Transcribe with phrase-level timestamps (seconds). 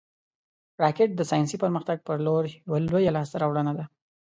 [0.83, 3.85] راکټ د ساینسي پرمختګ پر لور یوه لویه لاسته راوړنه ده